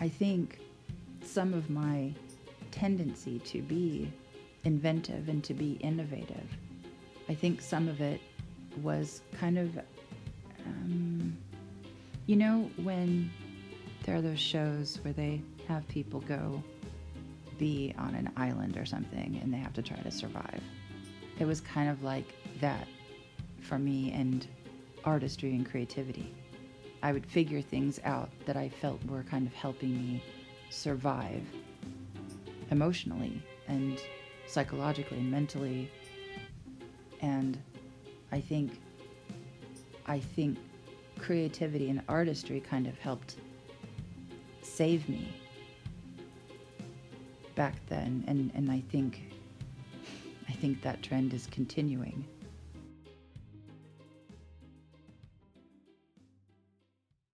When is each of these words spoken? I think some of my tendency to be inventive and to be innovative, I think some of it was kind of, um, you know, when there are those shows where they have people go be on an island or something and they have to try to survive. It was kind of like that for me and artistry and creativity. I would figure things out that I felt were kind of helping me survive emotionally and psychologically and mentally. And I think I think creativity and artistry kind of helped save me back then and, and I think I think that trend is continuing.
I 0.00 0.08
think 0.08 0.58
some 1.22 1.52
of 1.52 1.68
my 1.68 2.12
tendency 2.70 3.38
to 3.40 3.60
be 3.60 4.10
inventive 4.64 5.28
and 5.28 5.44
to 5.44 5.54
be 5.54 5.72
innovative, 5.80 6.48
I 7.28 7.34
think 7.34 7.60
some 7.60 7.86
of 7.86 8.00
it 8.00 8.20
was 8.82 9.20
kind 9.38 9.58
of, 9.58 9.78
um, 10.66 11.36
you 12.26 12.36
know, 12.36 12.70
when 12.82 13.30
there 14.04 14.16
are 14.16 14.22
those 14.22 14.40
shows 14.40 14.98
where 15.02 15.12
they 15.12 15.42
have 15.68 15.86
people 15.88 16.20
go 16.20 16.62
be 17.58 17.94
on 17.98 18.14
an 18.14 18.30
island 18.38 18.78
or 18.78 18.86
something 18.86 19.38
and 19.42 19.52
they 19.52 19.58
have 19.58 19.74
to 19.74 19.82
try 19.82 19.98
to 19.98 20.10
survive. 20.10 20.62
It 21.38 21.44
was 21.44 21.60
kind 21.60 21.90
of 21.90 22.02
like 22.02 22.34
that 22.60 22.88
for 23.60 23.78
me 23.78 24.12
and 24.12 24.46
artistry 25.04 25.50
and 25.50 25.68
creativity. 25.68 26.34
I 27.02 27.12
would 27.12 27.26
figure 27.26 27.62
things 27.62 27.98
out 28.04 28.30
that 28.46 28.56
I 28.56 28.68
felt 28.68 29.04
were 29.06 29.22
kind 29.22 29.46
of 29.46 29.54
helping 29.54 29.92
me 29.94 30.22
survive 30.68 31.42
emotionally 32.70 33.42
and 33.68 34.00
psychologically 34.46 35.18
and 35.18 35.30
mentally. 35.30 35.90
And 37.22 37.58
I 38.32 38.40
think 38.40 38.72
I 40.06 40.18
think 40.18 40.58
creativity 41.18 41.90
and 41.90 42.02
artistry 42.08 42.60
kind 42.60 42.86
of 42.86 42.98
helped 42.98 43.36
save 44.62 45.08
me 45.08 45.28
back 47.54 47.74
then 47.88 48.24
and, 48.26 48.50
and 48.54 48.70
I 48.70 48.82
think 48.90 49.20
I 50.48 50.52
think 50.52 50.82
that 50.82 51.02
trend 51.02 51.34
is 51.34 51.46
continuing. 51.50 52.24